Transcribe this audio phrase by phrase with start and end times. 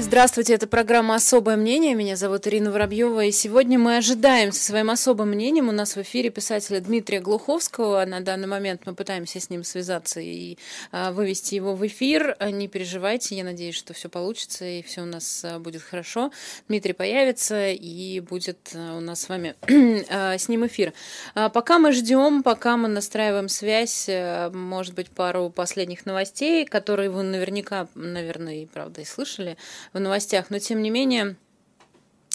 [0.00, 1.92] Здравствуйте, это программа «Особое мнение».
[1.96, 6.02] Меня зовут Ирина Воробьева, и сегодня мы ожидаем со своим особым мнением у нас в
[6.02, 8.04] эфире писателя Дмитрия Глуховского.
[8.04, 10.56] На данный момент мы пытаемся с ним связаться и
[10.92, 12.36] а, вывести его в эфир.
[12.40, 16.30] Не переживайте, я надеюсь, что все получится и все у нас а, будет хорошо.
[16.68, 19.56] Дмитрий появится и будет а, у нас с вами
[20.38, 20.92] с ним эфир.
[21.34, 24.08] Пока мы ждем, пока мы настраиваем связь,
[24.52, 29.56] может быть, пару последних новостей, которые вы наверняка, наверное, и правда и слышали
[29.92, 30.50] в новостях.
[30.50, 31.36] Но тем не менее,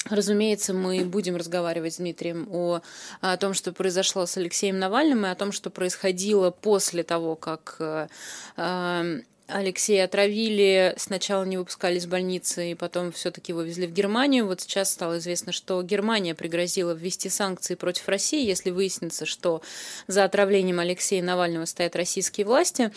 [0.09, 2.82] Разумеется, мы будем разговаривать с Дмитрием о,
[3.22, 7.78] о том, что произошло с Алексеем Навальным, и о том, что происходило после того, как
[7.80, 8.08] э,
[8.58, 14.45] э, Алексея отравили, сначала не выпускали из больницы, и потом все-таки вывезли в Германию.
[14.45, 19.62] Вот сейчас стало известно, что Германия пригрозила ввести санкции против России, если выяснится, что
[20.08, 22.92] за отравлением Алексея Навального стоят российские власти.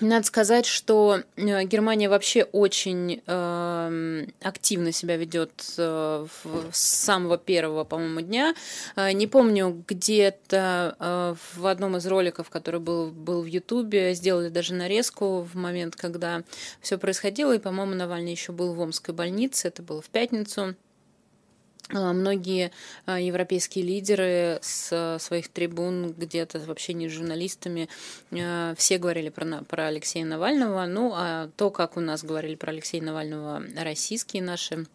[0.00, 6.26] Надо сказать, что э, Германия вообще очень э, активно себя ведет э,
[6.72, 8.54] с самого первого, по-моему, дня.
[8.96, 14.48] Э, не помню, где-то э, в одном из роликов, который был, был в Ютубе, сделали
[14.48, 16.42] даже нарезку в момент, когда
[16.80, 20.74] все происходило, и, по-моему, Навальный еще был в Омской больнице, это было в пятницу.
[21.90, 22.70] А, многие
[23.06, 27.88] а, европейские лидеры с своих трибун где-то в общении с журналистами
[28.32, 30.86] а, все говорили про, про Алексея Навального.
[30.86, 34.86] Ну, а то, как у нас говорили про Алексея Навального российские наши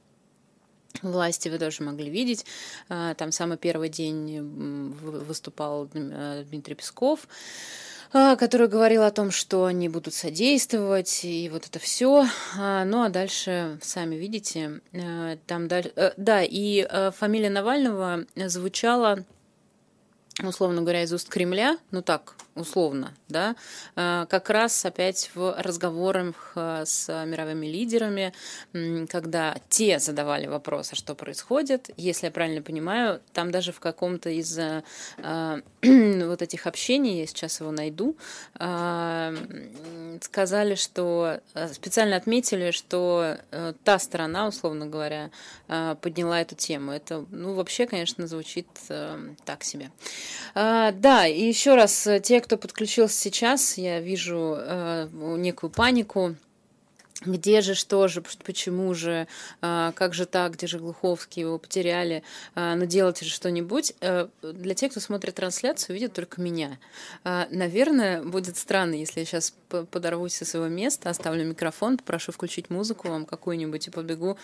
[1.02, 2.46] власти вы тоже могли видеть.
[2.88, 7.28] Там самый первый день выступал Дмитрий Песков.
[8.14, 12.26] А, который говорил о том, что они будут содействовать, и вот это все.
[12.58, 15.92] А, ну а дальше, сами видите, э, там дальше...
[15.96, 19.26] Э, да, и э, фамилия Навального звучала
[20.44, 23.56] условно говоря, из уст Кремля, ну так, условно, да,
[23.96, 28.34] э, как раз опять в разговорах э, с мировыми лидерами,
[29.08, 34.30] когда те задавали вопрос, а что происходит, если я правильно понимаю, там даже в каком-то
[34.30, 34.84] из э,
[35.82, 38.16] вот этих общений, я сейчас его найду,
[40.22, 41.40] сказали, что
[41.74, 43.38] специально отметили, что
[43.84, 45.30] та сторона, условно говоря,
[45.68, 46.92] подняла эту тему.
[46.92, 48.68] Это, ну, вообще, конечно, звучит
[49.46, 49.92] так себе.
[50.56, 56.36] А, да, и еще раз, э, те, кто подключился сейчас, я вижу э, некую панику
[57.28, 59.28] где же, что же, почему же,
[59.62, 62.24] а, как же так, где же Глуховский, его потеряли,
[62.56, 63.94] а, ну делайте же что-нибудь.
[64.02, 66.80] Э, для тех, кто смотрит трансляцию, видит только меня.
[67.24, 72.70] А, наверное, будет странно, если я сейчас подорвусь со своего места, оставлю микрофон, попрошу включить
[72.70, 74.38] музыку вам какую-нибудь и побегу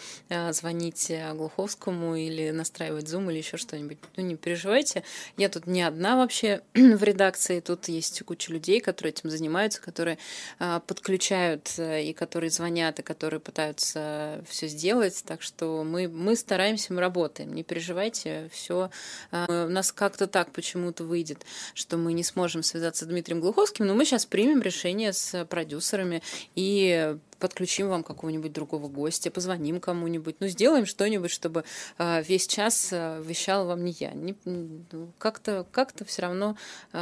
[0.51, 3.97] звонить Глуховскому или настраивать Zoom или еще что-нибудь.
[4.17, 5.03] Ну, не переживайте,
[5.37, 10.17] я тут не одна вообще в редакции, тут есть куча людей, которые этим занимаются, которые
[10.59, 15.23] подключают э, и которые звонят звонят и которые пытаются все сделать.
[15.25, 17.53] Так что мы, мы стараемся, мы работаем.
[17.53, 18.89] Не переживайте, все
[19.31, 21.45] у нас как-то так почему-то выйдет,
[21.75, 26.23] что мы не сможем связаться с Дмитрием Глуховским, но мы сейчас примем решение с продюсерами
[26.55, 31.65] и подключим вам какого-нибудь другого гостя, позвоним кому-нибудь, ну, сделаем что-нибудь, чтобы
[31.97, 34.11] э, весь час э, вещал вам не я.
[34.11, 36.55] Не, ну, как-то как все равно
[36.93, 36.97] э,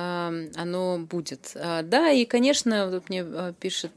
[0.55, 1.51] оно будет.
[1.53, 3.23] А, да, и, конечно, вот мне
[3.59, 3.91] пишет,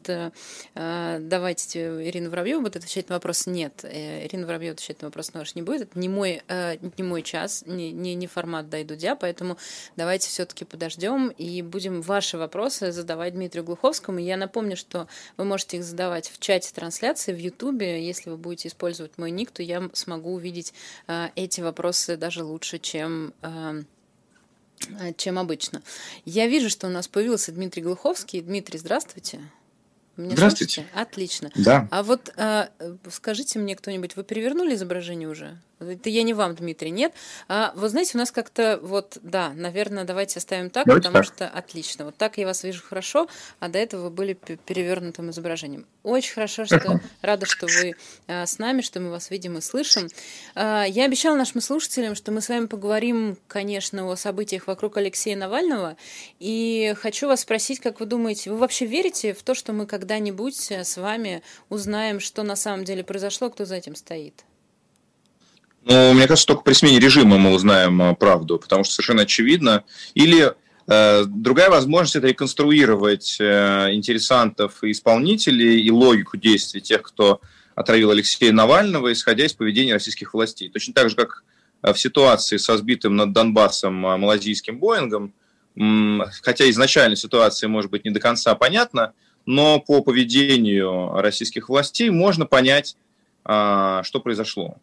[0.74, 3.46] давайте Ирина Воробьева будет отвечать на вопрос.
[3.46, 5.80] Нет, э, Ирина Воробьева отвечать на вопрос наш не будет.
[5.88, 6.42] Это не мой,
[6.98, 9.56] не мой час, не, не, не формат «Дай Дудя», поэтому
[9.96, 14.18] давайте все-таки подождем и будем ваши вопросы задавать Дмитрию Глуховскому.
[14.18, 18.04] Я напомню, что вы можете их задавать в чате трансляции в Ютубе.
[18.04, 20.74] Если вы будете использовать мой ник, то я смогу увидеть
[21.06, 23.82] э, эти вопросы даже лучше, чем э,
[25.00, 25.80] э, чем обычно.
[26.24, 28.40] Я вижу, что у нас появился Дмитрий Глуховский.
[28.40, 29.40] Дмитрий, здравствуйте.
[30.16, 30.74] Меня Здравствуйте.
[30.74, 31.00] Слышите?
[31.00, 31.50] Отлично.
[31.54, 31.88] Да.
[31.90, 32.68] А вот э,
[33.10, 35.58] скажите мне кто-нибудь, вы перевернули изображение уже?
[35.88, 37.12] Это я не вам, Дмитрий, нет.
[37.48, 41.34] А, вы знаете, у нас как-то вот, да, наверное, давайте оставим так, давайте потому так.
[41.34, 42.04] что отлично.
[42.06, 43.28] Вот так я вас вижу хорошо,
[43.60, 45.86] а до этого вы были перевернутым изображением.
[46.02, 47.94] Очень хорошо, что рада, что вы
[48.26, 50.08] а, с нами, что мы вас видим и слышим.
[50.54, 55.36] А, я обещала нашим слушателям, что мы с вами поговорим, конечно, о событиях вокруг Алексея
[55.36, 55.96] Навального.
[56.38, 60.70] И хочу вас спросить, как вы думаете, вы вообще верите в то, что мы когда-нибудь
[60.70, 64.44] с вами узнаем, что на самом деле произошло, кто за этим стоит?
[65.84, 69.84] Ну, мне кажется, только при смене режима мы узнаем э, правду, потому что совершенно очевидно.
[70.14, 70.54] Или
[70.86, 77.40] э, другая возможность– это реконструировать э, интересантов и исполнителей и логику действий тех, кто
[77.74, 80.70] отравил Алексея Навального, исходя из поведения российских властей.
[80.70, 81.44] Точно так же, как
[81.82, 85.34] э, в ситуации со сбитым над Донбассом э, малазийским Боингом,
[86.42, 89.12] хотя изначально ситуация может быть не до конца понятна,
[89.44, 92.96] но по поведению российских властей можно понять,
[93.44, 94.76] а, что произошло.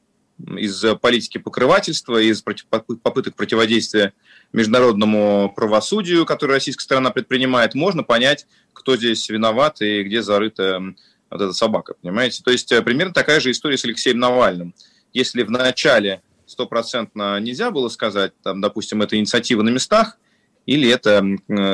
[0.58, 4.14] Из политики покрывательства, из попыток противодействия
[4.54, 10.82] международному правосудию, которое российская сторона предпринимает, можно понять, кто здесь виноват и где зарыта
[11.30, 12.44] вот эта собака, понимаете?
[12.44, 14.74] То есть э, примерно такая же история с Алексеем Навальным.
[15.14, 20.18] Если в начале стопроцентно нельзя было сказать, там, допустим, это инициатива на местах,
[20.66, 21.24] или это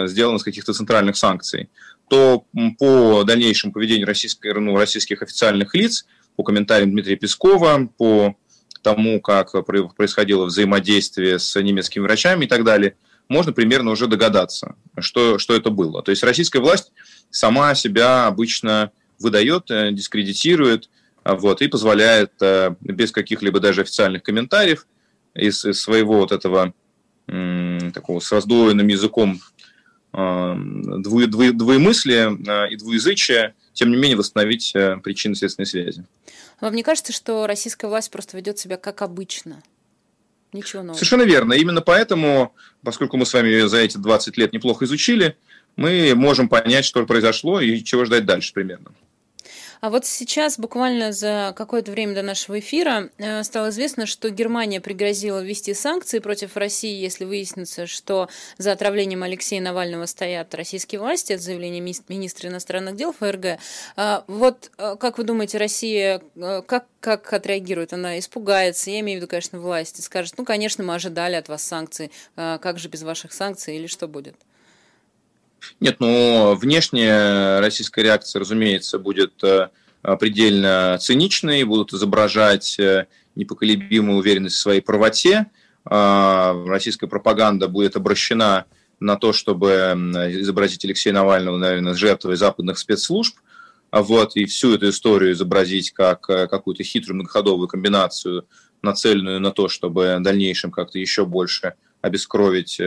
[0.07, 1.69] сделано с каких-то центральных санкций,
[2.09, 2.45] то
[2.79, 6.05] по дальнейшему поведению российской, ну, российских официальных лиц,
[6.35, 8.37] по комментариям Дмитрия Пескова, по
[8.87, 12.95] тому, как происходило взаимодействие с немецкими врачами и так далее,
[13.27, 16.01] можно примерно уже догадаться, что, что это было.
[16.01, 16.93] То есть российская власть
[17.29, 20.89] сама себя обычно выдает, э, дискредитирует,
[21.25, 24.87] а, вот, и позволяет э, без каких-либо даже официальных комментариев
[25.35, 26.73] из, из своего вот этого
[27.93, 29.41] такого с раздвоенным языком
[30.13, 32.29] а, дву, дву, двоемыслия
[32.69, 36.03] и двуязычия, тем не менее восстановить э, причинно-следственные связи.
[36.59, 39.61] Вам не кажется, что российская власть просто ведет себя как обычно?
[40.51, 40.95] Ничего нового.
[40.95, 41.53] Совершенно верно.
[41.53, 45.37] Именно поэтому, поскольку мы с вами за эти 20 лет неплохо изучили,
[45.75, 48.93] мы можем понять, что произошло и чего ждать дальше примерно.
[49.81, 54.81] А вот сейчас, буквально за какое-то время до нашего эфира, э, стало известно, что Германия
[54.81, 61.33] пригрозила ввести санкции против России, если выяснится, что за отравлением Алексея Навального стоят российские власти.
[61.33, 63.59] Это заявление министра иностранных дел ФРГ.
[63.95, 67.93] А вот э, как вы думаете, Россия э, как, как отреагирует?
[67.93, 71.63] Она испугается, я имею в виду, конечно, власти, скажет, ну, конечно, мы ожидали от вас
[71.63, 74.35] санкций, как же без ваших санкций или что будет?
[75.79, 79.69] Нет, ну, внешняя российская реакция, разумеется, будет э,
[80.19, 85.47] предельно циничной, будут изображать э, непоколебимую уверенность в своей правоте.
[85.85, 88.65] А, российская пропаганда будет обращена
[88.99, 89.93] на то, чтобы
[90.41, 93.37] изобразить Алексея Навального, наверное, жертвой западных спецслужб,
[93.91, 98.47] а вот, и всю эту историю изобразить как э, какую-то хитрую многоходовую комбинацию,
[98.81, 102.79] нацеленную на то, чтобы в дальнейшем как-то еще больше обескровить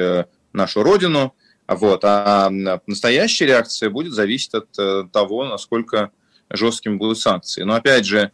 [0.52, 1.34] нашу Родину–
[1.74, 2.00] вот.
[2.04, 2.50] А
[2.86, 6.10] настоящая реакция будет зависеть от э, того, насколько
[6.50, 7.62] жесткими будут санкции.
[7.62, 8.32] Но опять же,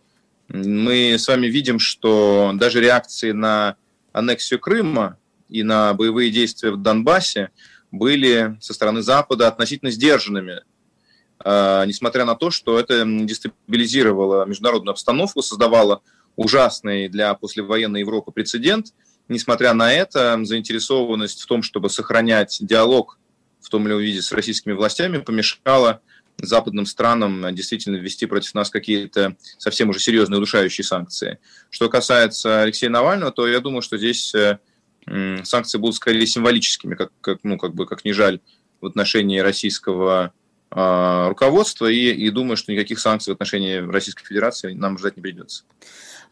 [0.48, 3.76] мы с вами видим, что даже реакции на
[4.12, 5.18] аннексию Крыма
[5.48, 7.50] и на боевые действия в Донбассе
[7.90, 10.62] были со стороны Запада относительно сдержанными,
[11.38, 16.02] а, несмотря на то, что это дестабилизировало международную обстановку, создавало
[16.36, 18.94] ужасный для послевоенной Европы прецедент.
[19.28, 23.18] Несмотря на это, заинтересованность в том, чтобы сохранять диалог
[23.66, 26.00] в том или ином виде с российскими властями помешало
[26.38, 31.40] западным странам действительно ввести против нас какие-то совсем уже серьезные удушающие санкции.
[31.68, 34.58] Что касается Алексея Навального, то я думаю, что здесь э,
[35.42, 38.38] санкции будут скорее символическими, как, как, ну, как бы, как не жаль,
[38.80, 40.32] в отношении российского
[40.70, 45.22] э, руководства, и, и думаю, что никаких санкций в отношении Российской Федерации нам ждать не
[45.22, 45.64] придется.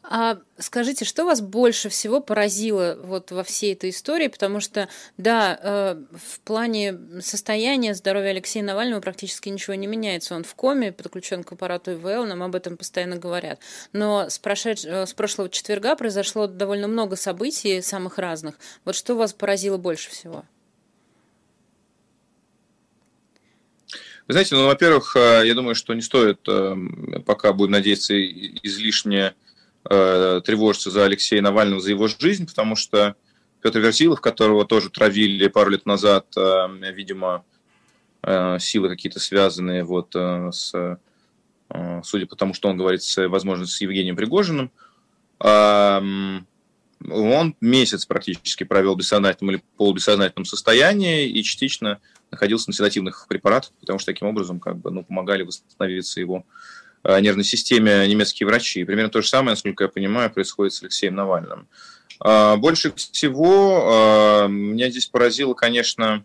[0.06, 4.28] А скажите, что вас больше всего поразило вот во всей этой истории?
[4.28, 10.34] Потому что, да, э, в плане состояния здоровья Алексея Навального практически ничего не меняется.
[10.34, 13.60] Он в коме, подключен к аппарату ИВЛ, нам об этом постоянно говорят.
[13.94, 14.84] Но с, прошедш...
[14.84, 18.56] Э, с прошлого четверга произошло довольно много событий, самых разных.
[18.84, 20.44] Вот что вас поразило больше всего?
[24.28, 26.46] Вы знаете, ну, во-первых, э, я думаю, что не стоит,
[27.24, 29.34] пока будем надеяться, излишне
[29.88, 33.16] э, тревожиться за Алексея Навального, за его жизнь, потому что
[33.62, 37.44] Петр Верзилов, которого тоже травили пару лет назад, э, видимо,
[38.22, 40.98] э, силы какие-то связанные вот э, с,
[41.70, 44.70] э, судя по тому, что он говорит, с, возможно, с Евгением Пригожиным,
[45.42, 46.00] э,
[47.10, 52.00] он месяц практически провел в бессознательном или полубессознательном состоянии и частично
[52.30, 56.44] находился на седативных препаратах, потому что таким образом как бы, ну, помогали восстановиться его
[57.04, 58.80] нервной системе немецкие врачи.
[58.80, 61.68] И примерно то же самое, насколько я понимаю, происходит с Алексеем Навальным.
[62.20, 66.24] А, больше всего а, меня здесь поразило, конечно,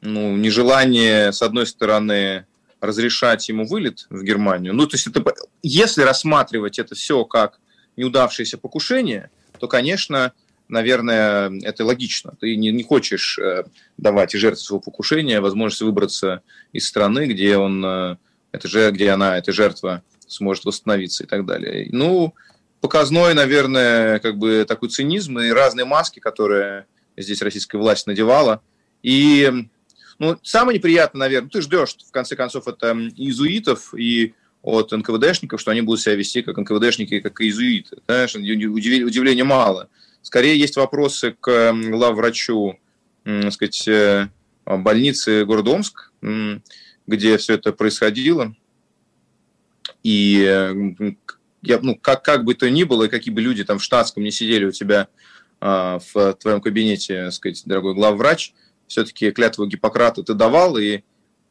[0.00, 2.46] ну, нежелание, с одной стороны,
[2.80, 4.74] разрешать ему вылет в Германию.
[4.74, 5.24] Ну, то есть, это,
[5.62, 7.58] если рассматривать это все как
[7.96, 10.32] неудавшееся покушение, то, конечно,
[10.68, 12.34] наверное, это логично.
[12.40, 13.64] Ты не, не хочешь э,
[13.96, 18.16] давать жертве своего покушения возможность выбраться из страны, где он э,
[18.56, 21.88] это же, где она, эта жертва, сможет восстановиться и так далее.
[21.92, 22.34] Ну,
[22.80, 26.86] показной, наверное, как бы такой цинизм и разные маски, которые
[27.16, 28.60] здесь российская власть надевала.
[29.02, 29.68] И
[30.18, 35.70] ну, самое неприятное, наверное, ты ждешь, в конце концов, это иезуитов и от НКВДшников, что
[35.70, 37.98] они будут себя вести как НКВДшники, как иезуиты.
[38.06, 39.88] Знаешь, удивления мало.
[40.22, 42.76] Скорее есть вопросы к главврачу,
[43.22, 44.28] так сказать, э,
[44.64, 46.10] больницы города Омск,
[47.06, 48.54] где все это происходило.
[50.02, 50.42] И
[51.62, 54.30] я, ну, как, как бы то ни было, какие бы люди там в штатском не
[54.30, 55.08] сидели у тебя
[55.60, 58.52] а, в твоем кабинете, сказать, дорогой главврач,
[58.86, 61.02] все-таки клятву Гиппократа ты давал, и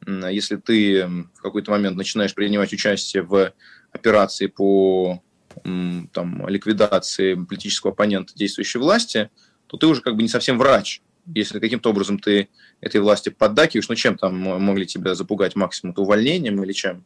[0.06, 3.52] если ты в какой-то момент начинаешь принимать участие в
[3.92, 5.22] операции по
[5.64, 9.30] там, ликвидации политического оппонента действующей власти,
[9.66, 11.00] то ты уже как бы не совсем врач.
[11.34, 12.48] Если каким-то образом ты
[12.80, 15.94] этой власти поддакиваешь, ну чем там могли тебя запугать максимум?
[15.94, 17.04] То увольнением или чем?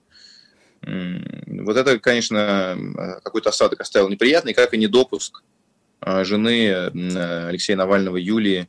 [0.83, 2.77] Вот это, конечно,
[3.23, 5.43] какой-то осадок оставил неприятный, как и недопуск
[6.01, 6.73] а, жены
[7.49, 8.67] Алексея Навального Юлии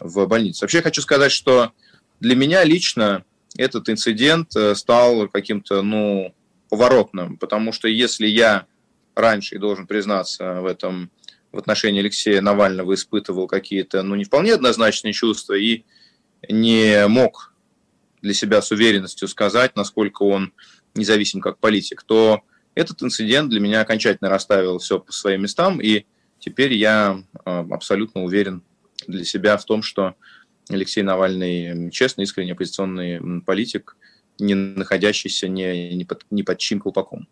[0.00, 0.62] в больницу.
[0.62, 1.72] Вообще хочу сказать, что
[2.18, 3.24] для меня лично
[3.56, 6.34] этот инцидент э, стал каким-то, ну,
[6.68, 8.66] поворотным, потому что если я
[9.14, 11.10] раньше, и должен признаться в этом,
[11.52, 15.84] в отношении Алексея Навального испытывал какие-то, ну, не вполне однозначные чувства и
[16.48, 17.54] не мог
[18.20, 20.52] для себя с уверенностью сказать, насколько он
[20.94, 22.42] независим как политик, то
[22.74, 26.06] этот инцидент для меня окончательно расставил все по своим местам, и
[26.38, 28.62] теперь я э, абсолютно уверен
[29.06, 30.14] для себя в том, что
[30.68, 33.96] Алексей Навальный честный, искренний оппозиционный политик,
[34.38, 37.28] не находящийся ни, ни, под, ни под чьим колпаком.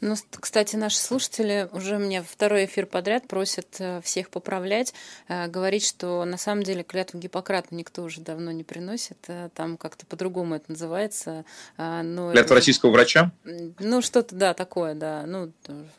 [0.00, 4.94] Ну, кстати, наши слушатели уже мне второй эфир подряд просят э, всех поправлять,
[5.28, 9.76] э, говорить, что на самом деле клятву Гиппократа никто уже давно не приносит, э, там
[9.76, 11.44] как-то по-другому это называется.
[11.76, 12.54] Но Клятва это...
[12.54, 13.32] российского врача?
[13.44, 15.24] Ну, что-то, да, такое, да.
[15.26, 15.52] Ну,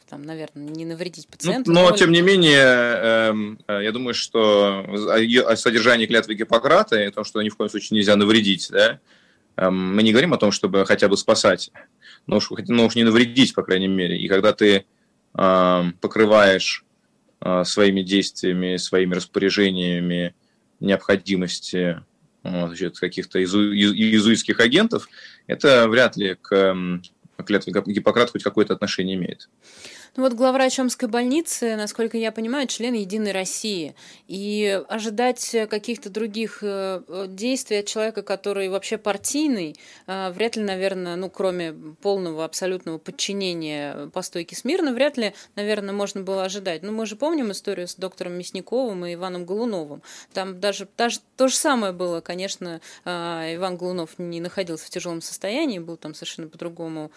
[0.10, 1.72] там, наверное, не навредить ну, пациенту.
[1.72, 4.84] Ну, но, тем не менее, эм, я думаю, что
[5.46, 9.00] о содержании клятвы Гиппократа и о том, что ни в коем случае нельзя навредить, да,
[9.58, 11.72] эм, мы не говорим о том, чтобы хотя бы спасать
[12.28, 14.18] но уж, но уж не навредить, по крайней мере.
[14.18, 14.86] И когда ты
[15.38, 16.86] э, покрываешь
[17.42, 20.36] э, своими действиями, своими распоряжениями
[20.80, 22.02] необходимости
[22.44, 25.08] вот, каких-то изу, иезуитских агентов,
[25.48, 29.50] это вряд ли к э, клятве Гиппократа хоть какое-то отношение имеет.
[30.18, 33.96] Ну вот главврач Омской больницы, насколько я понимаю, член Единой России.
[34.28, 39.78] И ожидать каких-то других э, действий от человека, который вообще партийный,
[40.08, 45.94] э, вряд ли, наверное, ну кроме полного абсолютного подчинения по стойке смирно, вряд ли, наверное,
[45.94, 46.84] можно было ожидать.
[46.84, 50.02] Ну мы же помним историю с доктором Мясниковым и Иваном Голуновым.
[50.34, 55.22] Там даже, даже то же самое было, конечно, э, Иван Голунов не находился в тяжелом
[55.22, 57.12] состоянии, был там совершенно по другому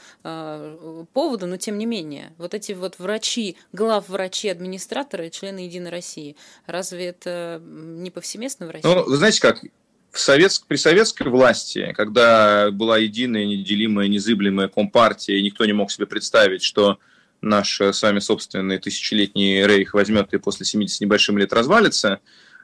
[1.13, 6.37] поводу, но тем не менее, вот эти вот врачи, главврачи, администраторы, члены Единой России.
[6.67, 8.87] Разве это не повсеместно в России?
[8.87, 9.65] Ну, вы знаете как,
[10.11, 15.91] в советск, при советской власти, когда была единая, неделимая, незыблемая компартия, и никто не мог
[15.91, 16.99] себе представить, что
[17.41, 22.21] наш с вами собственный тысячелетний рейх возьмет и после 70 небольшим лет развалится,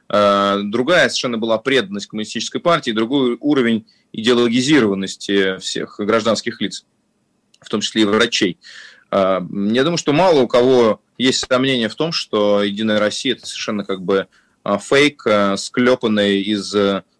[0.07, 6.85] э, другая совершенно была преданность коммунистической партии, другой уровень идеологизированности всех гражданских лиц,
[7.59, 8.57] в том числе и врачей.
[9.11, 13.45] А, я думаю, что мало у кого есть сомнения в том, что «Единая Россия»– это
[13.45, 14.27] совершенно как бы
[14.63, 16.73] а, фейк, а, склепанный из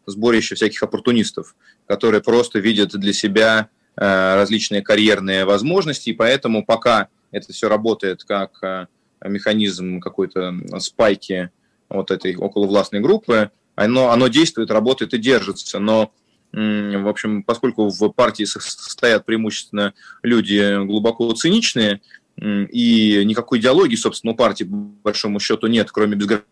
[0.08, 1.56] сборища всяких оппортунистов,
[1.88, 8.88] которые просто видят для себя различные карьерные возможности, и поэтому пока это все работает как
[9.24, 11.52] механизм какой-то спайки
[11.90, 16.14] вот этой околовластной группы, оно, оно действует, работает и держится, но
[16.52, 22.02] в общем, поскольку в партии состоят преимущественно люди глубоко циничные,
[22.38, 26.48] и никакой идеологии, собственно, у партии, по большому счету, нет, кроме безграничного.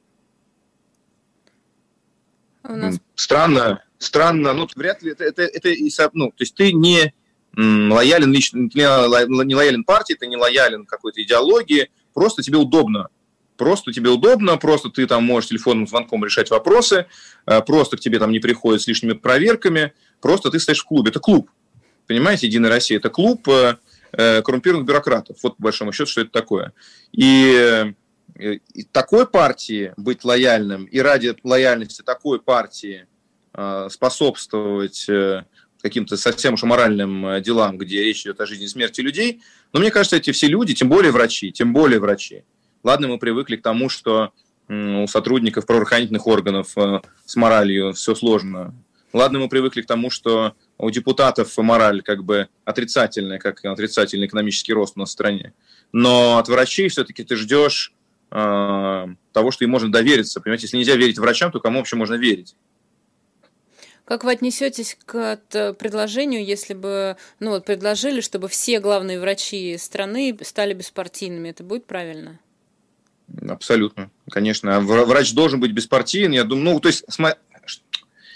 [2.63, 2.99] Нас...
[3.15, 7.13] Странно, странно, ну, вряд ли это, это, это ну, то есть ты не
[7.55, 13.09] лоялен лично, не лоялен партии, ты не лоялен какой-то идеологии, просто тебе удобно
[13.59, 17.07] Просто тебе удобно, просто ты там можешь телефонным звонком решать вопросы,
[17.45, 21.09] э, просто к тебе там не приходят с лишними проверками, просто ты стоишь в клубе.
[21.09, 21.51] Это клуб.
[22.07, 23.75] Понимаете, Единая Россия– это клуб э,
[24.13, 25.35] э, коррумпированных бюрократов.
[25.43, 26.71] Вот, по большому счету, что это такое.
[27.11, 27.93] И,
[28.39, 33.07] и такой партии быть лояльным, и ради лояльности такой партии
[33.89, 35.05] способствовать
[35.81, 39.41] каким-то совсем уж моральным делам, где речь идет о жизни и смерти людей.
[39.73, 42.45] Но мне кажется, эти все люди, тем более врачи, тем более врачи,
[42.83, 44.31] Ладно, мы привыкли к тому, что
[44.69, 48.75] у сотрудников правоохранительных органов э, с моралью все сложно.
[49.13, 54.73] Ладно, мы привыкли к тому, что у депутатов мораль как бы отрицательная, как отрицательный экономический
[54.73, 55.53] рост у нас в стране.
[55.91, 57.93] Но от врачей все-таки ты ждешь
[58.29, 60.39] э, того, что им можно довериться.
[60.39, 62.55] Понимаете, если нельзя верить врачам, то кому вообще можно верить?
[64.05, 70.37] Как вы отнесетесь к предложению, если бы ну, вот предложили, чтобы все главные врачи страны
[70.43, 71.49] стали беспартийными?
[71.49, 72.39] Это будет правильно?
[73.47, 74.79] Абсолютно, конечно.
[74.81, 76.37] Врач должен быть беспартийный.
[76.37, 77.05] Я думаю, ну, то есть,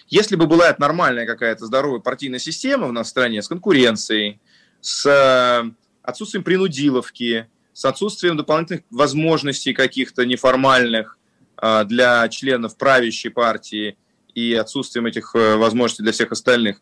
[0.07, 4.39] Если бы была нормальная какая-то здоровая партийная система в нашей стране с конкуренцией,
[4.81, 5.71] с э,
[6.03, 11.17] отсутствием принудиловки, с отсутствием дополнительных возможностей каких-то неформальных
[11.61, 13.97] э, для членов правящей партии
[14.35, 16.81] и отсутствием этих э, возможностей для всех остальных.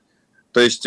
[0.51, 0.85] То есть,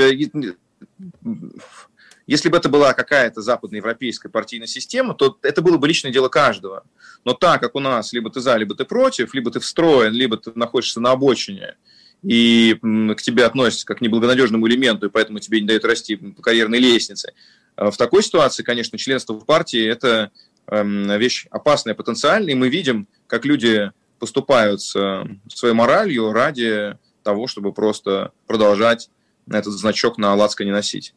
[2.26, 6.85] если бы это была какая-то западноевропейская партийная система, то это было бы личное дело каждого.
[7.25, 10.37] Но так как у нас либо ты за, либо ты против, либо ты встроен, либо
[10.37, 11.76] ты находишься на обочине,
[12.23, 16.40] и к тебе относятся как к неблагонадежному элементу, и поэтому тебе не дают расти по
[16.40, 17.35] карьерной лестнице.
[17.76, 20.31] А в такой ситуации, конечно, членство в партии– это
[20.69, 27.47] эм, вещь опасная потенциально, и мы видим, как люди поступают с своей моралью ради того,
[27.47, 29.11] чтобы просто продолжать
[29.50, 31.14] этот значок на не носить.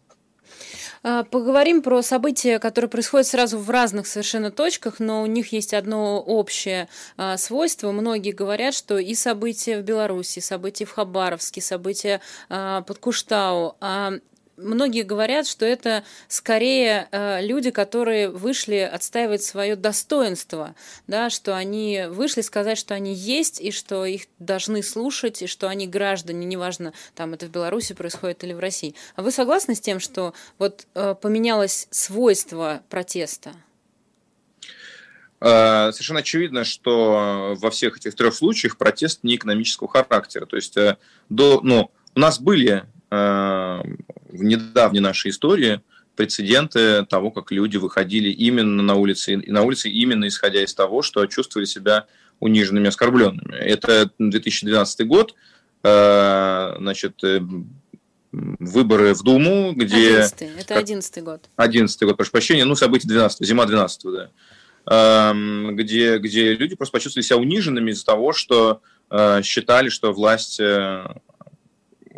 [1.10, 5.74] А, поговорим про события, которые происходят сразу в разных совершенно точках, но у них есть
[5.74, 7.94] одно общее а, свойство.
[7.94, 13.78] Многие говорят, что и события в Беларуси, события в Хабаровске, события а, под Куштау
[14.58, 22.06] многие говорят, что это скорее э, люди, которые вышли отстаивать свое достоинство, да, что они
[22.10, 26.94] вышли сказать, что они есть, и что их должны слушать, и что они граждане, неважно,
[27.16, 28.96] там это в Беларуси происходит или в России.
[29.16, 33.54] А вы согласны с тем, что вот э, поменялось свойство протеста?
[35.40, 40.46] Э, совершенно очевидно, что во всех этих трех случаях протест не экономического характера.
[40.48, 40.98] То есть э,
[41.30, 43.82] до, ну, у нас были Э,
[44.38, 45.82] в недавней нашей истории
[46.16, 51.02] прецеденты того, как люди выходили именно на улицы, и на улице именно исходя из того,
[51.02, 52.08] что чувствовали себя
[52.40, 53.56] униженными, оскорбленными.
[53.56, 55.36] Это 2012 год,
[55.84, 57.40] э, значит, э,
[58.32, 60.22] выборы в Думу, где...
[60.22, 61.50] 11 это 11 год.
[61.56, 64.30] 11 год, прошу прощения, ну, события 12 зима 12 да.
[64.90, 68.82] Эм, где, где люди просто почувствовали себя униженными из-за того, что
[69.42, 70.60] считали, что власть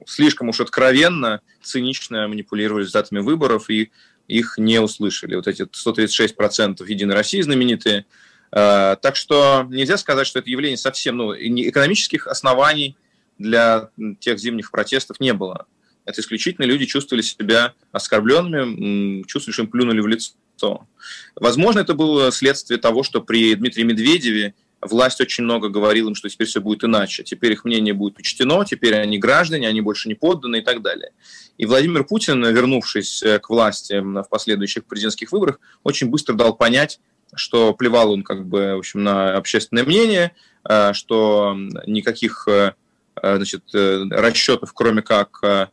[0.10, 3.92] слишком уж откровенно, цинично манипулировали результатами выборов и
[4.28, 5.36] их не услышали.
[5.36, 8.06] Вот эти 136% Единой России знаменитые.
[8.52, 12.98] А, так что нельзя сказать, что это явление совсем, ну, экономических оснований
[13.38, 15.68] для тех зимних протестов не было.
[16.06, 20.88] Это исключительно люди чувствовали себя оскорбленными, чувствовали, что им плюнули в лицо.
[21.36, 26.30] Возможно, это было следствие того, что при Дмитрии Медведеве власть очень много говорила им, что
[26.30, 30.16] теперь все будет иначе, теперь их мнение будет учтено, теперь они граждане, они больше не
[30.16, 31.12] подданы и так далее.
[31.58, 37.00] И Владимир Путин, вернувшись э, к власти в последующих президентских выборах, очень быстро дал понять,
[37.36, 40.32] что плевал он как бы, в общем, на общественное мнение,
[40.68, 42.74] э, что никаких э,
[43.22, 45.70] значит, расчетов, кроме как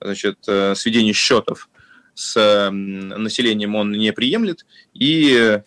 [0.00, 0.38] значит,
[0.74, 1.68] сведения счетов
[2.14, 5.60] с населением он не приемлет, и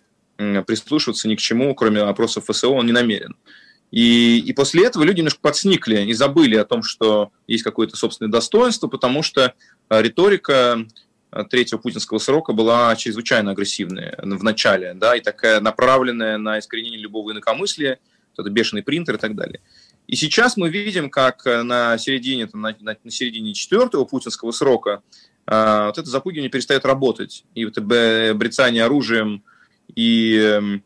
[0.66, 3.36] прислушиваться ни к чему, кроме опросов ФСО, он не намерен.
[3.92, 8.32] И, и после этого люди немножко подсникли и забыли о том, что есть какое-то собственное
[8.32, 9.54] достоинство, потому что
[9.90, 10.86] а, риторика
[11.30, 17.00] а, третьего путинского срока была чрезвычайно агрессивная в начале, да, и такая направленная на искоренение
[17.00, 18.00] любого инакомыслия,
[18.38, 19.60] это бешеный принтер и так далее.
[20.08, 25.04] И сейчас мы видим, как э, на середине, там, на, на середине четвертого путинского срока
[25.48, 27.46] э, вот это запугивание перестает работать.
[27.56, 29.44] И вот это брецание оружием
[29.96, 30.84] и эм,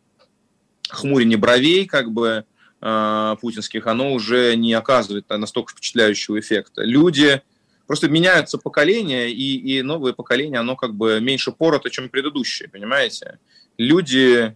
[0.89, 2.46] хмурение бровей, как бы,
[2.82, 6.84] э, путинских, оно уже не оказывает настолько впечатляющего эффекта.
[6.84, 7.41] Люди,
[7.88, 13.39] просто меняются поколения, и, и новое поколение, оно как бы меньше порото, чем предыдущее, понимаете?
[13.78, 14.56] Люди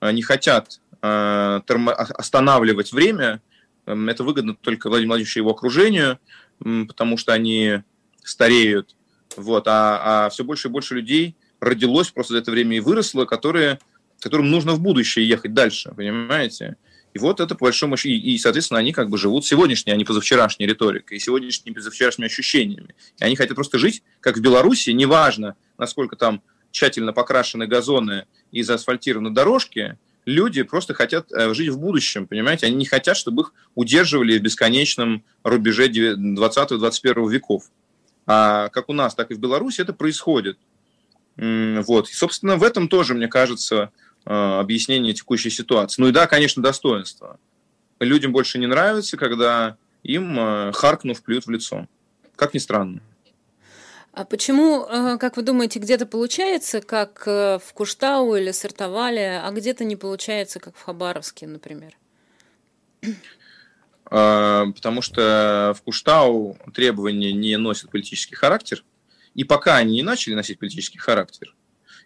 [0.00, 3.40] э, не хотят термо- останавливать время,
[3.86, 6.18] эм, это выгодно только Владимиру Владимировичу и его окружению,
[6.58, 7.82] потому что они
[8.22, 8.94] стареют,
[9.36, 13.24] вот, а, а все больше и больше людей родилось просто за это время и выросло,
[13.24, 13.78] которые
[14.20, 16.76] которым нужно в будущее ехать дальше, понимаете?
[17.12, 19.96] И вот это по большому счету, и, и, соответственно, они как бы живут сегодняшней, а
[19.96, 22.94] не позавчерашней риторикой, и сегодняшними позавчерашними ощущениями.
[23.18, 28.62] И они хотят просто жить, как в Беларуси, неважно, насколько там тщательно покрашены газоны и
[28.62, 32.66] заасфальтированы дорожки, люди просто хотят э, жить в будущем, понимаете?
[32.66, 37.64] Они не хотят, чтобы их удерживали в бесконечном рубеже 20-21 веков.
[38.26, 40.58] А как у нас, так и в Беларуси это происходит.
[41.36, 42.08] Вот.
[42.08, 43.90] И, собственно, в этом тоже, мне кажется,
[44.24, 46.00] объяснение текущей ситуации.
[46.02, 47.38] Ну и да, конечно, достоинство.
[47.98, 51.86] Людям больше не нравится, когда им, э, харкнув, плюют в лицо.
[52.36, 53.00] Как ни странно.
[54.12, 59.84] А почему, э, как вы думаете, где-то получается, как в Куштау или Сартовале, а где-то
[59.84, 61.96] не получается, как в Хабаровске, например?
[64.04, 68.84] Потому что в Куштау требования не носят политический характер,
[69.34, 71.54] и пока они не начали носить политический характер,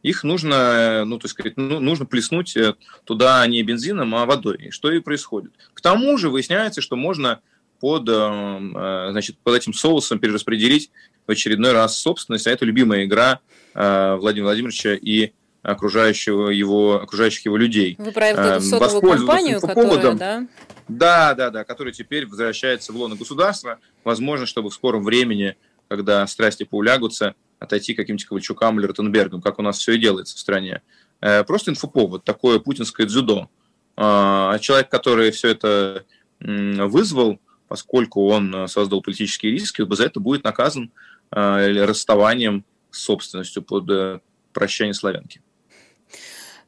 [0.04, 4.66] их нужно, э, ну, то есть, ну, нужно плеснуть э, туда не бензином, а водой.
[4.66, 5.50] И что и происходит.
[5.72, 7.40] К тому же выясняется, что можно
[7.80, 10.90] под, значит, под этим соусом перераспределить
[11.26, 13.40] в очередной раз собственность, а это любимая игра
[13.74, 17.96] Владимира Владимировича и окружающего его, окружающих его людей.
[17.98, 20.46] Вы про эту сотовую компанию, которая, да?
[20.88, 23.78] Да, да, да, которая теперь возвращается в лоно государства.
[24.04, 25.56] Возможно, чтобы в скором времени,
[25.96, 30.36] когда страсти поулягутся, отойти к каким-то Ковальчукам или Ротенбергам, как у нас все и делается
[30.36, 30.82] в стране.
[31.20, 33.48] Э, просто инфоповод, такое путинское дзюдо.
[33.96, 36.04] А, человек, который все это
[36.40, 40.92] вызвал, поскольку он создал политические риски, за это будет наказан
[41.30, 44.20] э, расставанием с собственностью под э,
[44.52, 45.40] прощание славянки.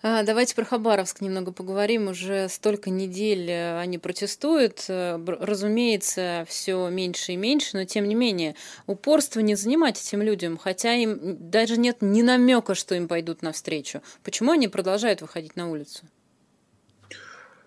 [0.02, 2.08] А, давайте про Хабаровск немного поговорим.
[2.08, 4.84] Уже столько недель э, они протестуют.
[4.88, 8.56] Э, разумеется, все меньше и меньше, но тем не менее,
[8.86, 11.18] упорство не занимать этим людям, хотя им
[11.50, 14.02] даже нет ни намека, что им пойдут навстречу.
[14.22, 16.04] Почему они продолжают выходить на улицу?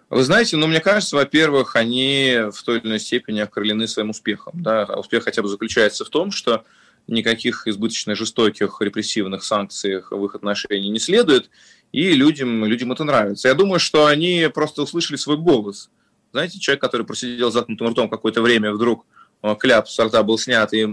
[0.10, 4.54] Вы знаете, ну, мне кажется, во-первых, они в той или иной степени окрылены своим успехом.
[4.56, 4.86] Да?
[4.86, 6.64] Успех хотя бы заключается в том, что
[7.10, 11.50] никаких избыточно жестоких репрессивных санкций в их отношении не следует,
[11.92, 13.48] и людям, людям это нравится.
[13.48, 15.90] Я думаю, что они просто услышали свой голос.
[16.32, 19.06] Знаете, человек, который просидел заткнутым ртом какое-то время, вдруг
[19.42, 20.86] э, кляп с рта был снят, и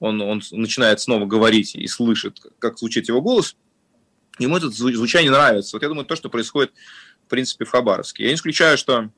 [0.00, 3.56] он, он начинает снова говорить и слышит, как звучит его голос,
[4.38, 5.76] ему это звучание нравится.
[5.76, 6.72] Вот я думаю, то, что происходит,
[7.26, 8.24] в принципе, в Хабаровске.
[8.24, 9.10] Я не исключаю, что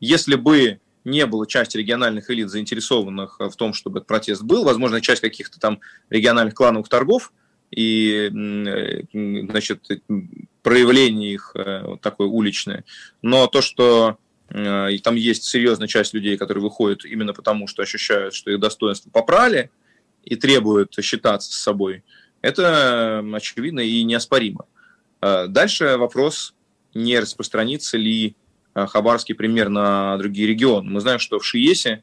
[0.00, 5.00] если бы не было части региональных элит заинтересованных в том, чтобы этот протест был, возможно,
[5.00, 7.32] часть каких-то там региональных клановых торгов–
[7.74, 8.30] и
[9.48, 9.84] значит,
[10.62, 12.84] проявление их э, вот такое уличное.
[13.20, 14.16] Но то, что
[14.48, 18.60] э, и там есть серьезная часть людей, которые выходят именно потому, что ощущают, что их
[18.60, 19.70] достоинство попрали
[20.24, 22.04] и требуют считаться с собой,
[22.42, 24.66] это очевидно и неоспоримо.
[25.20, 26.54] Дальше вопрос,
[26.92, 28.36] не распространится ли
[28.74, 30.90] э, хабарский пример на другие регионы.
[30.90, 32.02] Мы знаем, что в Шиесе,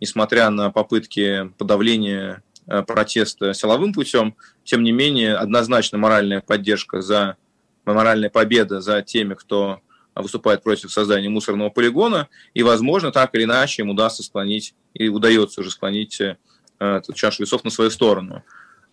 [0.00, 7.36] несмотря на попытки подавления Э, протеста силовым путем, тем не менее однозначно моральная поддержка за
[7.84, 9.80] моральная победа за теми, кто
[10.14, 15.62] выступает против создания мусорного полигона, и, возможно, так или иначе им удастся склонить, и удается
[15.62, 16.36] уже склонить э,
[16.78, 18.44] эту чашу весов на свою сторону.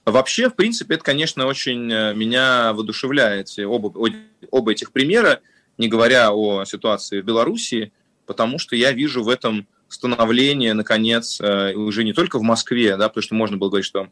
[0.06, 3.94] Вообще, в принципе, это, конечно, очень э, меня воодушевляет, оба,
[4.50, 5.42] оба этих примера,
[5.78, 7.92] не говоря о ситуации в Белоруссии,
[8.26, 13.08] потому что я вижу в этом становление, наконец, э, уже не только в Москве, да,
[13.08, 14.10] потому что можно было говорить, что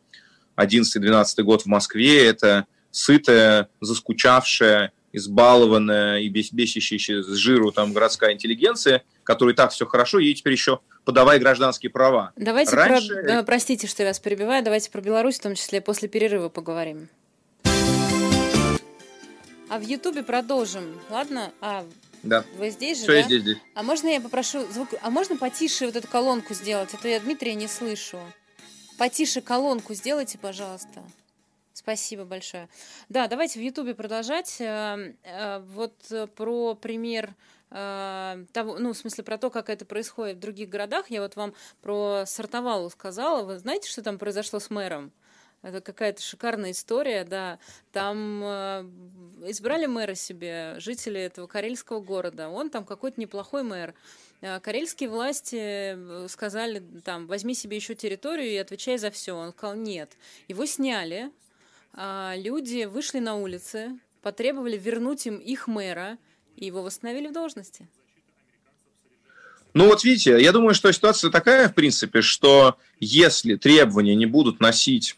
[0.58, 9.04] 11-12 год в Москве– это сытая, заскучавшая, избалованная и бесящая с жиру там городская интеллигенция,
[9.24, 12.32] которой так все хорошо, ей теперь еще подавай гражданские права.
[12.36, 13.24] Давайте Раньше...
[13.24, 13.44] про...
[13.44, 17.10] Простите, что я вас перебиваю, давайте про Беларусь в том числе после перерыва поговорим.
[19.70, 21.52] А в Ютубе продолжим, ладно?
[21.60, 21.86] А
[22.26, 22.44] да.
[22.58, 23.18] Вы здесь же, Все, да?
[23.18, 23.58] я здесь, здесь.
[23.76, 24.90] А можно я попрошу звук...
[25.02, 26.94] А можно потише вот эту колонку сделать?
[26.94, 28.20] А то я Дмитрия не слышу.
[28.98, 31.04] Потише колонку сделайте, пожалуйста.
[31.74, 32.68] Спасибо большое.
[33.10, 34.60] Да, давайте в Ютубе продолжать.
[34.60, 35.94] Э, э, вот
[36.36, 37.36] про пример
[37.70, 41.12] э, того, ну, в смысле, про то, как это происходит в других городах.
[41.12, 43.44] Я вот вам про Сартовалу сказала.
[43.44, 45.12] Вы знаете, что там произошло с мэром?
[45.66, 47.58] Это какая-то шикарная история, да.
[47.92, 48.86] Там э,
[49.48, 52.50] избрали мэра себе, жители этого карельского города.
[52.50, 53.96] Он там какой-то неплохой мэр.
[54.42, 59.34] Э, карельские власти сказали, там, возьми себе еще территорию и отвечай за все.
[59.34, 60.12] Он сказал, нет.
[60.48, 61.32] Его сняли,
[61.94, 66.20] а люди вышли на улицы, потребовали вернуть им их мэра,
[66.58, 67.88] и его восстановили в должности.
[69.74, 74.60] Ну вот видите, я думаю, что ситуация такая, в принципе, что если требования не будут
[74.60, 75.18] носить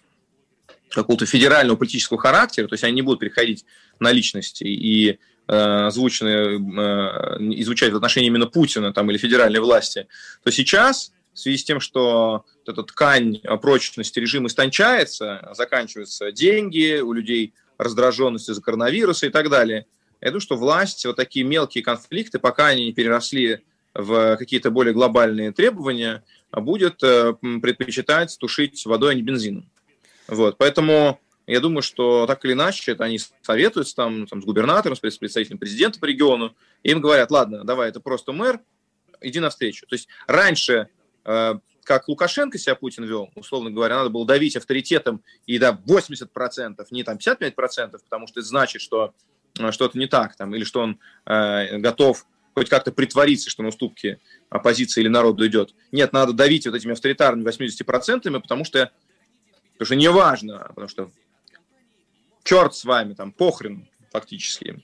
[0.89, 3.65] какого-то федерального политического характера, то есть они не будут переходить
[4.00, 10.08] на личности и э, озвученные, э, изучать в отношении именно Путина там, или федеральной власти,
[10.43, 17.00] то сейчас в связи с тем, что вот эта ткань прочности режима истончается, заканчиваются деньги,
[17.00, 19.86] у людей раздраженность из-за коронавируса и так далее.
[20.19, 23.60] Я думаю, что власть, вот такие мелкие конфликты, пока они не переросли
[23.93, 29.69] в какие-то более глобальные требования, будет э, предпочитать тушить водой, а не бензином.
[30.27, 34.95] Вот, поэтому я думаю, что так или иначе это они советуются там, там, с губернатором,
[34.95, 38.59] с представителем президента по региону, и им говорят, ладно, давай, это просто мэр,
[39.21, 39.87] иди навстречу.
[39.87, 40.89] То есть раньше,
[41.23, 46.85] э, как Лукашенко себя Путин вел, условно говоря, надо было давить авторитетом и да, 80%,
[46.91, 49.13] не там 55%, потому что это значит, что
[49.57, 53.69] э, что-то не так, там, или что он э, готов хоть как-то притвориться, что на
[53.69, 55.75] уступки оппозиции или народу идет.
[55.91, 58.91] Нет, надо давить вот этими авторитарными 80%, потому что
[59.77, 61.11] Потому что не важно, потому что
[62.43, 64.83] черт с вами, там, похрен фактически.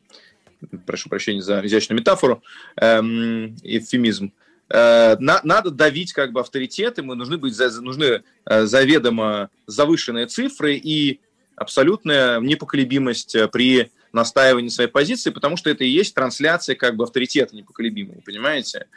[0.85, 2.43] Прошу прощения за изящную метафору,
[2.75, 4.31] эм, эвфемизм.
[4.69, 10.75] э, на, надо давить как бы авторитеты, мы нужны быть нужны э, заведомо завышенные цифры
[10.75, 11.19] и
[11.55, 17.55] абсолютная непоколебимость при настаивании своей позиции, потому что это и есть трансляция как бы авторитета
[17.55, 18.87] непоколебимого, понимаете,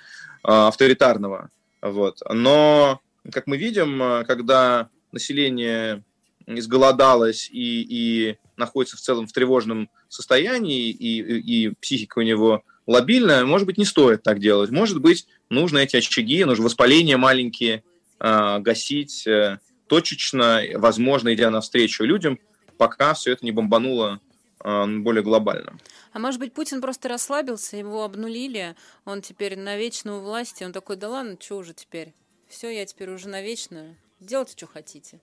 [0.43, 1.51] авторитарного.
[1.81, 2.21] Вот.
[2.29, 3.01] Но,
[3.33, 6.05] как мы видим, когда население
[6.47, 12.63] изголодалось и, и находится в целом в тревожном состоянии, и, и, и психика у него
[12.87, 14.71] лобильная, может быть, не стоит так делать.
[14.71, 17.83] Может быть, нужно эти очаги, нужно воспаления маленькие
[18.21, 22.39] э, гасить э, точечно, возможно, идя навстречу людям,
[22.79, 24.21] пока все это не бомбануло
[24.65, 25.79] э, более глобально.
[26.13, 30.97] А может быть, Путин просто расслабился, его обнулили, он теперь на вечную власть, он такой,
[30.97, 32.15] да ладно, что уже теперь?
[32.49, 33.97] Все, я теперь уже на вечную.
[34.21, 35.21] Делайте, что хотите.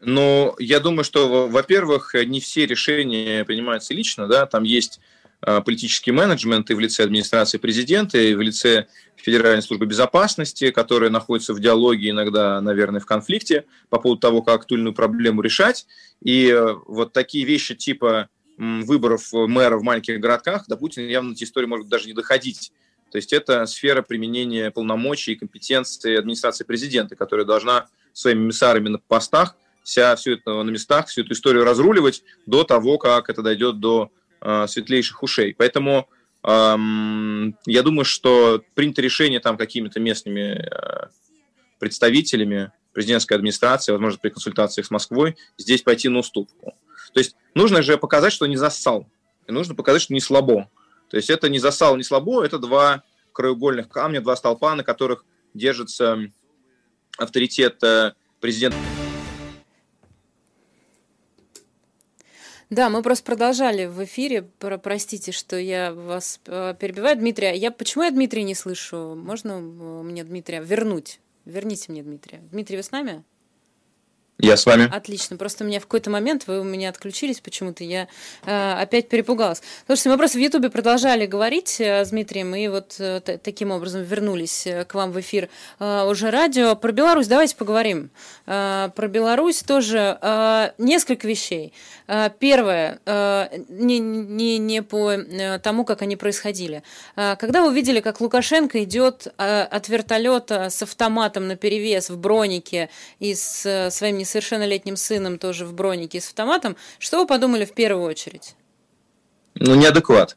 [0.00, 5.00] Но я думаю, что, во-первых, не все решения принимаются лично, да, там есть
[5.40, 11.10] а, политический менеджмент и в лице администрации президента, и в лице Федеральной службы безопасности, которые
[11.10, 15.42] находятся в диалоге, иногда, наверное, в конфликте по поводу того, как ту или иную проблему
[15.42, 15.86] решать.
[16.22, 18.28] И э, вот такие вещи типа
[18.58, 22.72] выборов мэра в маленьких городках, до Путина явно эти истории может даже не доходить.
[23.10, 28.98] То есть это сфера применения полномочий и компетенции администрации президента, которая должна своими эмиссарами на
[28.98, 33.78] постах вся все это на местах, всю эту историю разруливать до того, как это дойдет
[33.78, 35.54] до э, светлейших ушей.
[35.56, 36.08] Поэтому
[36.42, 41.06] эм, я думаю, что принято решение там какими-то местными э,
[41.78, 46.74] представителями президентской администрации, возможно, при консультациях с Москвой, здесь пойти на уступку.
[47.12, 49.06] То есть нужно же показать, что не зассал,
[49.46, 50.68] и нужно показать, что не слабо.
[51.08, 55.24] То есть это не засал, не слабо, это два краеугольных камня, два столпа, на которых
[55.54, 56.18] держится
[57.18, 58.78] авторитет э, президента.
[62.68, 64.42] Да, мы просто продолжали в эфире.
[64.42, 67.56] Про, простите, что я вас э, перебиваю, Дмитрий.
[67.56, 69.14] Я почему я Дмитрия не слышу?
[69.14, 69.58] Можно э,
[70.02, 71.20] мне Дмитрия вернуть?
[71.44, 72.40] Верните мне Дмитрия.
[72.50, 73.22] Дмитрий, вы с нами?
[74.38, 74.88] Я с вами.
[74.92, 75.38] Отлично.
[75.38, 78.06] Просто у меня в какой-то момент вы у меня отключились почему-то, я
[78.44, 79.62] э, опять перепугалась.
[79.86, 84.02] Слушайте, мы просто в Ютубе продолжали говорить э, с Дмитрием, и вот э, таким образом
[84.02, 86.76] вернулись э, к вам в эфир э, уже радио.
[86.76, 88.10] Про Беларусь давайте поговорим.
[88.46, 91.72] Э, про Беларусь тоже э, несколько вещей.
[92.06, 96.82] Э, первое, э, не, не, не по э, тому, как они происходили.
[97.16, 102.18] Э, когда вы увидели, как Лукашенко идет э, от вертолета с автоматом на перевес в
[102.18, 107.64] бронике и с э, своим несовершеннолетним сыном тоже в бронике с автоматом, что вы подумали
[107.64, 108.56] в первую очередь?
[109.54, 110.36] Ну, неадекват.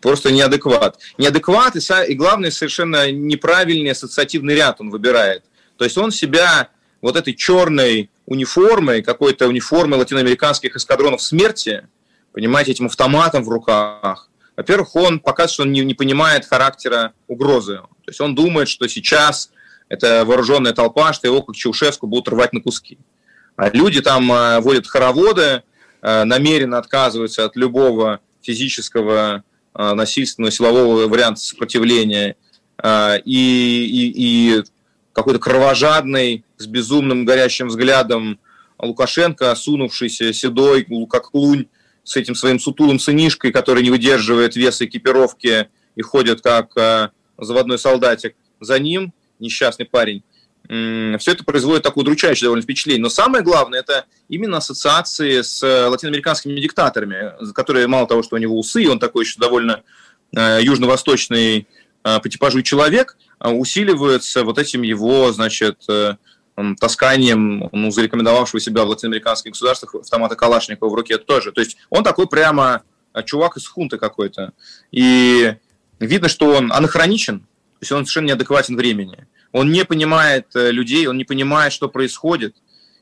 [0.00, 0.98] Просто неадекват.
[1.18, 5.44] Неадекват и, и главное, совершенно неправильный ассоциативный ряд он выбирает.
[5.78, 6.68] То есть он себя
[7.00, 11.88] вот этой черной униформой, какой-то униформой латиноамериканских эскадронов смерти,
[12.32, 17.76] понимаете, этим автоматом в руках, во-первых, он показывает, что он не, не понимает характера угрозы.
[17.76, 19.50] То есть он думает, что сейчас
[19.88, 22.98] это вооруженная толпа, что его, как Чаушевску, будут рвать на куски.
[23.56, 25.62] А люди там э, водят хороводы,
[26.02, 29.44] э, намеренно отказываются от любого физического,
[29.74, 32.36] э, насильственного, силового варианта сопротивления.
[32.84, 34.62] И, и, и
[35.14, 38.38] какой-то кровожадный, с безумным горящим взглядом
[38.78, 41.68] Лукашенко, осунувшийся, седой, как лунь,
[42.04, 48.36] с этим своим сутулым сынишкой, который не выдерживает веса экипировки и ходит как заводной солдатик
[48.60, 50.22] за ним– несчастный парень.
[50.68, 53.02] Все это производит такое удручающее довольно впечатление.
[53.02, 58.38] Но самое главное, это именно ассоциации с э, латиноамериканскими диктаторами, которые мало того, что у
[58.38, 59.84] него усы, он такой еще довольно
[60.36, 61.68] э, южно-восточный
[62.02, 65.86] э, по типажу человек, а усиливаются вот этим его, значит,
[66.80, 71.52] тасканием, ну, зарекомендовавшего себя в латиноамериканских государствах автомата Калашникова в руке тоже.
[71.52, 72.82] То есть он такой прямо
[73.26, 74.52] чувак из хунты какой-то.
[74.90, 75.54] И
[76.00, 77.46] видно, что он анахроничен,
[77.78, 79.26] то есть он совершенно неадекватен времени.
[79.52, 82.56] Он не понимает э, людей, он не понимает, что происходит.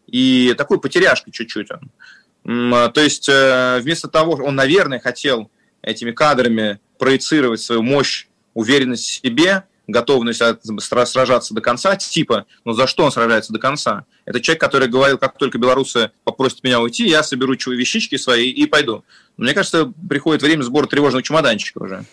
[0.06, 2.72] И такой потеряшка чуть-чуть он.
[2.74, 9.04] А, то есть э, вместо того, он, наверное, хотел этими кадрами проецировать свою мощь, уверенность
[9.04, 10.42] в себе, готовность
[10.80, 14.06] сражаться до конца, типа, ну за что он сражается до конца?
[14.24, 18.66] Это человек, который говорил, как только белорусы попросят меня уйти, я соберу вещички свои и
[18.66, 19.04] пойду.
[19.37, 22.04] Мне кажется, приходит время сбора тревожного чемоданчика уже.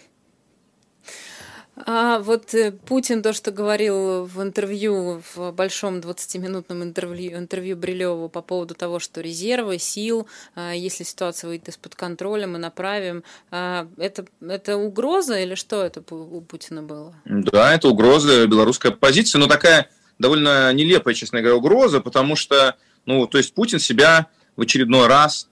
[1.86, 8.30] А вот э, Путин то, что говорил в интервью, в большом 20-минутном интервью, интервью Брилеву
[8.30, 13.24] по поводу того, что резервы, сил, а, если ситуация выйдет из-под контроля, мы направим.
[13.50, 17.16] А, это, это угроза или что это у Путина было?
[17.26, 19.90] Да, это угроза белорусской оппозиции, но такая
[20.20, 25.48] довольно нелепая, честно говоря, угроза, потому что, ну, то есть Путин себя в очередной раз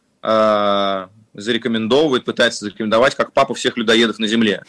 [1.33, 4.63] зарекомендовывает, пытается зарекомендовать как папа всех людоедов на Земле.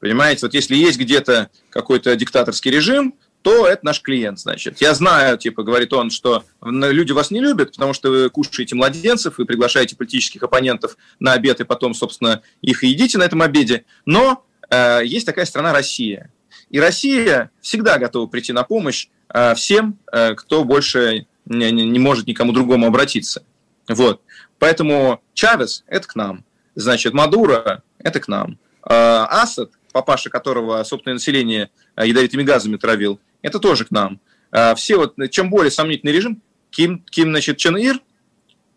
[0.00, 4.80] Понимаете, вот если есть где-то какой-то диктаторский режим, то это наш клиент, значит.
[4.80, 9.38] Я знаю, типа, говорит он, что люди вас не любят, потому что вы кушаете младенцев,
[9.38, 13.84] вы приглашаете политических оппонентов на обед, и потом, собственно, их и едите на этом обеде.
[14.04, 16.32] Но э, есть такая страна Россия.
[16.70, 22.26] И Россия всегда готова прийти на помощь э, всем, э, кто больше не, не может
[22.26, 23.44] никому другому обратиться.
[23.88, 24.22] Вот.
[24.58, 26.44] Поэтому Чавес– это к нам.
[26.74, 28.58] Значит, Мадуро– это к нам.
[28.88, 34.20] Э, Асад, папаша которого собственное население э, ядовитыми газами травил, это тоже к нам.
[34.52, 38.02] Э, все вот, чем более сомнительный режим, Ким, Ким значит, Чен Ир,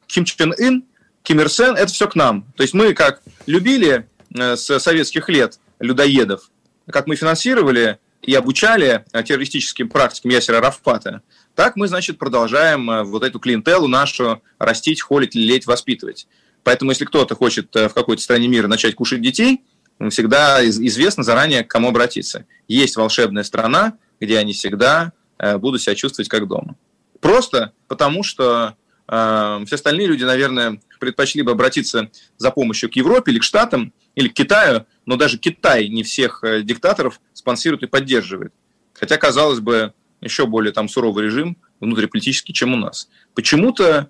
[0.07, 0.85] Ким Чен Ин,
[1.21, 2.45] Ким Ир Сен– это все к нам.
[2.55, 6.49] То есть мы как любили с советских лет людоедов,
[6.89, 11.21] как мы финансировали и обучали террористическим практикам Ясера Рафата,
[11.53, 16.27] так мы, значит, продолжаем вот эту клиентелу нашу растить, холить, лелеять, воспитывать.
[16.63, 19.61] Поэтому, если кто-то хочет в какой-то стране мира начать кушать детей,
[20.07, 22.45] всегда известно заранее, к кому обратиться.
[22.67, 26.75] Есть волшебная страна, где они всегда э, будут себя чувствовать как дома.
[27.19, 28.75] Просто потому, что
[29.07, 33.93] э, все остальные люди, наверное, предпочли бы обратиться за помощью к Европе или к Штатам,
[34.15, 38.53] или к Китаю, но даже Китай не всех э, диктаторов спонсирует и поддерживает.
[38.93, 43.09] Хотя, казалось бы, еще более там суровый режим внутриполитический, чем у нас.
[43.33, 44.09] Почему-то,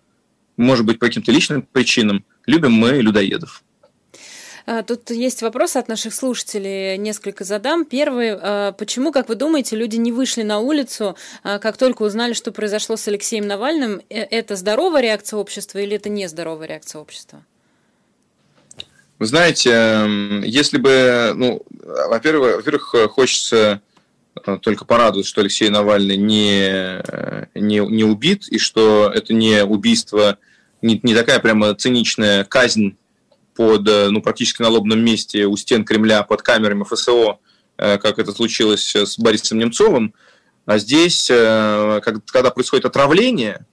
[0.57, 3.63] может быть, по каким-то личным причинам, любим мы людоедов.
[4.71, 7.85] А, тут есть вопросы от наших слушателей, несколько задам.
[7.85, 12.33] Первый, а, почему, как вы думаете, люди не вышли на улицу, а, как только узнали,
[12.33, 13.99] что произошло с Алексеем Навальным?
[14.09, 17.43] Э, это здоровая реакция общества или это нездоровая реакция общества?
[19.17, 23.81] Вы знаете, эм, если бы, ну, во-первых, во-первых, хочется
[24.45, 29.63] э, только порадоваться, что Алексей Навальный не, э, не, не убит, и что это не
[29.63, 30.37] убийство,
[30.83, 32.95] не, не такая прямо циничная казнь
[33.55, 37.39] под, э, ну, практически на лобном месте у стен Кремля под камерами ФСО,
[37.77, 40.13] э, как это случилось с Борисом Немцовым.
[40.65, 43.65] А здесь, э, когда происходит отравление,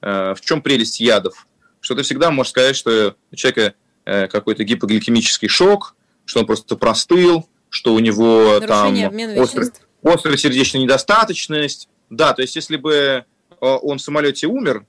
[0.00, 1.48] в чем прелесть ядов?
[1.80, 7.48] Что ты всегда можешь сказать, что у человека какой-то гипогликемический шок, что он просто простыл,
[7.68, 9.70] что у него Нарушение там острый,
[10.04, 11.88] острая сердечная недостаточность.
[12.10, 13.24] Да, то есть если бы
[13.60, 14.86] он в самолете умер,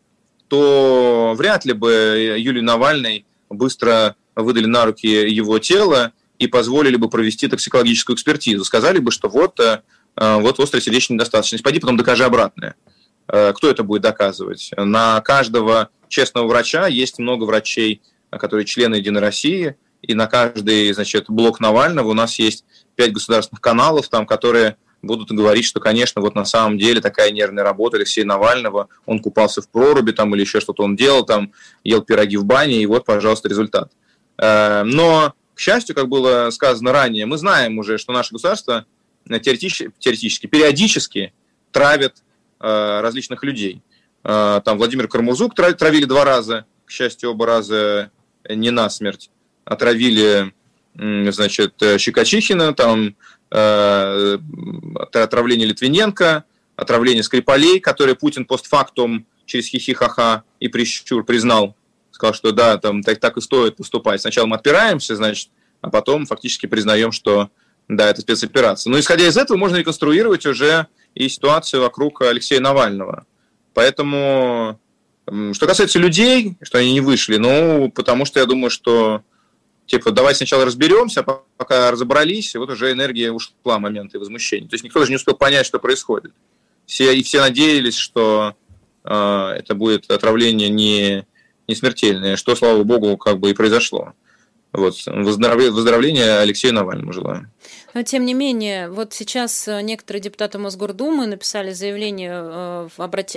[0.48, 7.10] то вряд ли бы Юлий Навальный быстро выдали на руки его тело и позволили бы
[7.10, 8.64] провести токсикологическую экспертизу.
[8.64, 9.82] Сказали бы, что вот, э,
[10.16, 11.64] вот острая сердечная недостаточность.
[11.64, 12.76] Пойди потом докажи обратное.
[13.28, 14.72] Э, кто это будет доказывать?
[14.78, 21.26] На каждого честного врача есть много врачей, которые члены Единой России, и на каждый значит,
[21.28, 22.64] блок Навального у нас есть
[22.96, 27.64] пять государственных каналов, там, которые будут говорить, что, конечно, вот на самом деле такая нервная
[27.64, 32.02] работа Алексея Навального, он купался в проруби там или еще что-то он делал, там, ел
[32.02, 33.92] пироги в бане, и вот, пожалуйста, результат.
[34.40, 38.86] Э, но, к счастью, как было сказано ранее, мы знаем уже, что наше государство
[39.28, 41.34] теоретически, теоретически периодически
[41.72, 42.24] травит
[42.60, 43.82] э, различных людей.
[44.24, 48.12] Э, там Владимир Кармурзук травили два раза, к счастью, оба раза
[48.50, 49.30] не насмерть.
[49.66, 50.54] Отравили,
[50.96, 53.16] значит, Щекочихина, там
[55.12, 61.76] отравление Литвиненко, отравление Скрипалей, которые Путин постфактум через хихихаха и прищур признал
[62.20, 64.22] сказал, что да, там так, так и стоит поступать.
[64.22, 65.50] Сначала мы отпираемся, значит,
[65.82, 67.50] а потом фактически признаем, что
[67.88, 68.92] да, это спецоперация.
[68.92, 73.26] Но исходя из этого можно реконструировать уже и ситуацию вокруг Алексея Навального.
[73.74, 74.80] Поэтому,
[75.54, 79.24] что касается людей, что они не вышли, ну, потому что я думаю, что
[79.86, 84.68] типа, давай сначала разберемся, пока разобрались, и вот уже энергия ушла, моменты возмущения.
[84.68, 86.34] То есть никто даже не успел понять, что происходит.
[86.86, 88.56] Все, и все надеялись, что
[89.04, 91.26] э, это будет отравление не
[91.70, 94.14] не смертельные, что, слава богу, как бы и произошло.
[94.74, 97.50] Вот, выздоровление Алексею Навальному желаю.
[97.94, 102.90] Но, тем не менее, вот сейчас э, некоторые депутаты Мосгордумы написали заявление, э,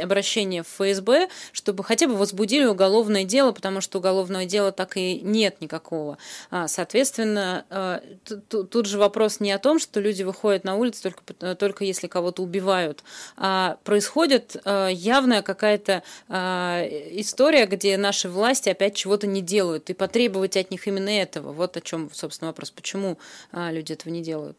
[0.03, 5.21] обращение в ФСБ, чтобы хотя бы возбудили уголовное дело, потому что уголовного дела так и
[5.21, 6.19] нет никакого.
[6.51, 8.01] А, соответственно, э,
[8.49, 12.43] тут же вопрос не о том, что люди выходят на улицу только, только если кого-то
[12.43, 13.05] убивают,
[13.37, 20.71] а происходит явная какая-то история, где наши власти опять чего-то не делают, и потребовать от
[20.71, 21.53] них именно этого.
[21.53, 22.71] Вот о чем, собственно, вопрос.
[22.71, 23.19] Почему
[23.53, 24.52] люди этого не делают?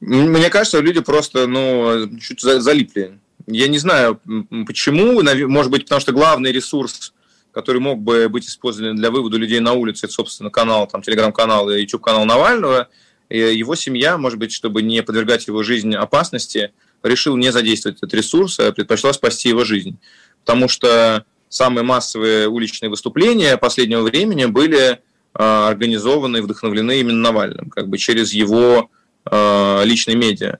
[0.00, 3.18] Мне кажется, люди просто, ну, чуть залипли.
[3.46, 4.20] Я не знаю,
[4.66, 5.22] почему.
[5.48, 7.12] Может быть, потому что главный ресурс,
[7.52, 11.70] который мог бы быть использован для вывода людей на улице, это, собственно, канал, там, телеграм-канал
[11.70, 12.88] и YouTube-канал Навального.
[13.28, 16.72] И его семья, может быть, чтобы не подвергать его жизнь опасности,
[17.02, 19.98] решил не задействовать этот ресурс, а предпочла спасти его жизнь.
[20.44, 25.00] Потому что самые массовые уличные выступления последнего времени были
[25.32, 28.90] организованы и вдохновлены именно Навальным, как бы через его
[29.26, 30.58] личные медиа.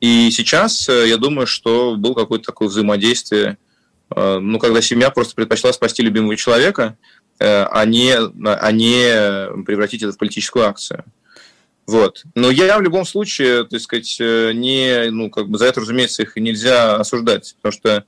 [0.00, 3.58] И сейчас я думаю, что был какое-то такое взаимодействие,
[4.14, 6.96] ну, когда семья просто предпочла спасти любимого человека,
[7.38, 11.04] а не, а не превратить это в политическую акцию.
[11.88, 12.22] Вот.
[12.34, 16.22] Но я в любом случае, так сказать, э, не, ну, как бы за это, разумеется,
[16.22, 18.04] их нельзя осуждать, потому что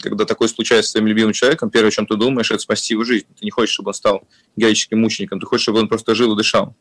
[0.00, 3.04] когда такое случается с своим любимым человеком, первое, о чем ты думаешь, это спасти его
[3.04, 3.26] жизнь.
[3.38, 4.26] Ты не хочешь, чтобы он стал
[4.56, 6.74] героическим мучеником, ты хочешь, чтобы он просто жил и дышал.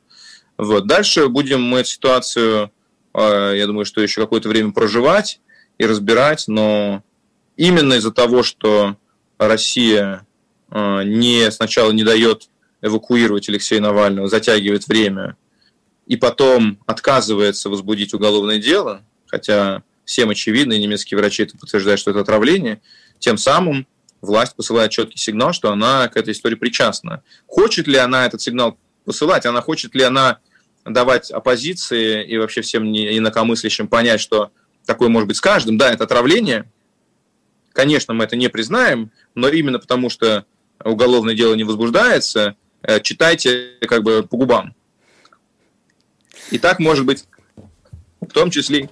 [0.61, 0.85] Вот.
[0.85, 2.71] Дальше будем мы эту ситуацию,
[3.15, 5.41] э, я думаю, что еще какое-то время проживать
[5.79, 7.01] и разбирать, но
[7.57, 8.95] именно из-за того, что
[9.39, 10.27] Россия
[10.69, 12.47] э, не сначала не дает
[12.83, 15.35] эвакуировать Алексея Навального, затягивает время,
[16.05, 22.11] и потом отказывается возбудить уголовное дело, хотя всем очевидно, и немецкие врачи это подтверждают, что
[22.11, 22.81] это отравление,
[23.17, 23.87] тем самым
[24.21, 27.23] власть посылает четкий сигнал, что она к этой истории причастна.
[27.47, 30.37] Хочет ли она этот сигнал посылать, она хочет ли она
[30.85, 34.51] давать оппозиции и вообще всем инакомыслящим понять, что
[34.85, 35.77] такое может быть с каждым.
[35.77, 36.69] Да, это отравление.
[37.73, 40.45] Конечно, мы это не признаем, но именно потому, что
[40.83, 44.75] уголовное дело не возбуждается, э, читайте как бы по губам.
[46.49, 47.25] И так может быть
[48.19, 48.89] в том числе.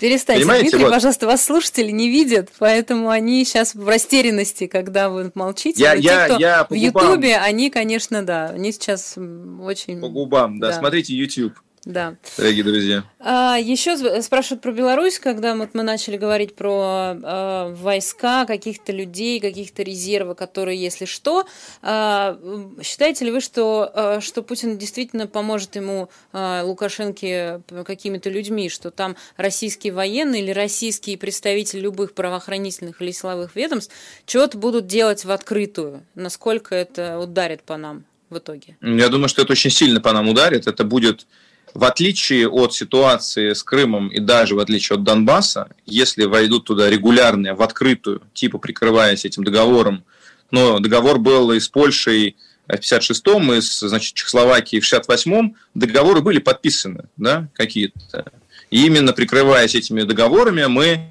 [0.00, 0.62] Перестаньте, Понимаете?
[0.70, 0.94] Дмитрий, вот.
[0.94, 5.82] пожалуйста, вас слушатели не видят, поэтому они сейчас в растерянности, когда вы молчите.
[5.82, 10.00] Я, я, те, кто я в Ютубе, они, конечно, да, они сейчас очень...
[10.00, 10.72] По губам, да, да.
[10.78, 11.52] смотрите YouTube.
[11.84, 12.16] Да.
[12.36, 13.04] Дорогие друзья.
[13.18, 19.40] А, еще спрашивают про Беларусь, когда вот мы начали говорить про а, войска, каких-то людей,
[19.40, 21.46] каких-то резервов, которые, если что,
[21.80, 22.38] а,
[22.82, 28.90] считаете ли вы, что, а, что Путин действительно поможет ему а, Лукашенко какими-то людьми, что
[28.90, 33.92] там российские военные или российские представители любых правоохранительных или силовых ведомств
[34.26, 36.04] чего-то будут делать в открытую?
[36.14, 38.76] Насколько это ударит по нам в итоге?
[38.82, 40.66] Я думаю, что это очень сильно по нам ударит.
[40.66, 41.26] Это будет
[41.74, 46.90] в отличие от ситуации с Крымом и даже в отличие от Донбасса, если войдут туда
[46.90, 50.04] регулярные, в открытую, типа прикрываясь этим договором,
[50.50, 56.20] но договор был и с Польшей в 56-м, и с значит, Чехословакией в 68-м, договоры
[56.20, 58.32] были подписаны, да, какие-то.
[58.70, 61.10] И именно прикрываясь этими договорами, мы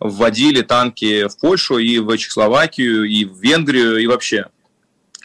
[0.00, 4.46] вводили танки в Польшу и в Чехословакию, и в Венгрию, и вообще.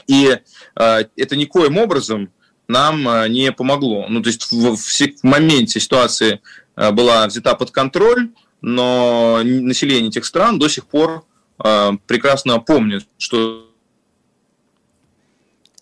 [0.08, 0.40] И
[0.76, 2.32] э, это никоим образом
[2.70, 4.06] нам э, не помогло.
[4.08, 6.40] Ну, то есть в, в моменте ситуации
[6.76, 8.30] э, была взята под контроль,
[8.62, 11.26] но население этих стран до сих пор
[11.64, 13.66] э, прекрасно помнит, что...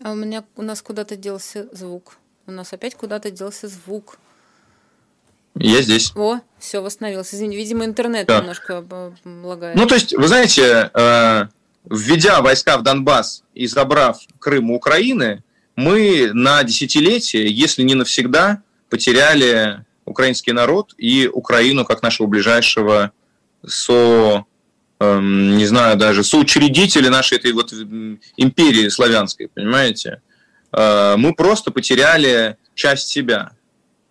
[0.01, 2.17] А у меня у нас куда-то делся звук.
[2.45, 4.17] У нас опять куда-то делся звук.
[5.55, 6.13] Я здесь.
[6.15, 7.35] О, все, восстановился.
[7.35, 8.39] Извини, видимо, интернет да.
[8.39, 8.85] немножко
[9.25, 9.75] лагает.
[9.75, 10.91] Ну, то есть, вы знаете,
[11.83, 15.43] введя войска в Донбасс и забрав Крым у Украины,
[15.77, 23.11] мы на десятилетие, если не навсегда, потеряли украинский народ и Украину как нашего ближайшего
[23.65, 24.45] со,
[24.99, 27.71] эм, не знаю, даже соучредителя нашей этой вот
[28.37, 30.21] империи славянской, понимаете?
[30.71, 33.51] Э, мы просто потеряли часть себя.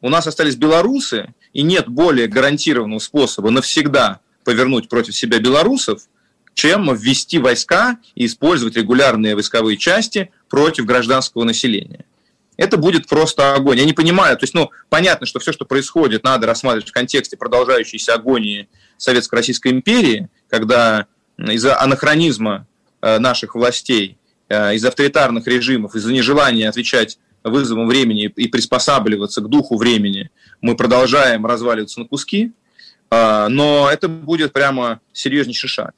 [0.00, 6.02] У нас остались белорусы, и нет более гарантированного способа навсегда повернуть против себя белорусов,
[6.54, 12.04] чем ввести войска и использовать регулярные войсковые части против гражданского населения.
[12.56, 13.78] Это будет просто огонь.
[13.78, 17.36] Я не понимаю, то есть, ну, понятно, что все, что происходит, надо рассматривать в контексте
[17.36, 22.66] продолжающейся агонии Советско-Российской империи, когда из-за анахронизма
[23.02, 24.16] э, наших властей,
[24.48, 30.30] э, из авторитарных режимов, из-за нежелания отвечать вызовам времени и приспосабливаться к духу времени,
[30.62, 32.52] мы продолжаем разваливаться на куски,
[33.10, 35.94] э, но это будет прямо серьезнейший шаг.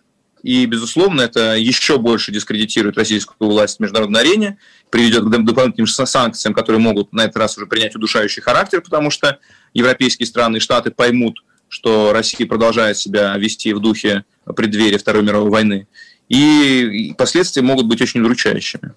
[0.48, 4.56] И, безусловно, это еще больше дискредитирует российскую власть в международной арене,
[4.88, 9.40] приведет к дополнительным санкциям, которые могут на этот раз уже принять удушающий характер, потому что
[9.74, 14.24] европейские страны и Штаты поймут, что Россия продолжает себя вести в духе
[14.56, 15.86] преддверия Второй мировой войны.
[16.30, 18.94] И последствия могут быть очень удручающими.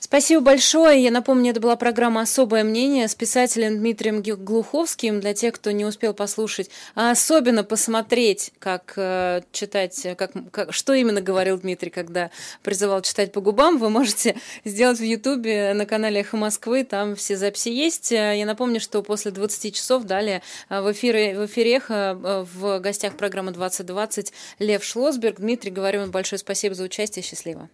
[0.00, 1.02] Спасибо большое.
[1.02, 5.20] Я напомню, это была программа «Особое мнение» с писателем Дмитрием Глуховским.
[5.20, 10.92] Для тех, кто не успел послушать, а особенно посмотреть, как э, читать, как, как, что
[10.92, 12.30] именно говорил Дмитрий, когда
[12.62, 16.84] призывал читать по губам, вы можете сделать в Ютубе на канале «Эхо Москвы».
[16.84, 18.12] Там все записи есть.
[18.12, 22.18] Э, я напомню, что после 20 часов далее э, в эфире, в эфире «Эхо»
[22.54, 25.40] в гостях программы «2020» Лев Шлосберг.
[25.40, 27.22] Дмитрий, говорю вам большое спасибо за участие.
[27.22, 27.68] Счастливо.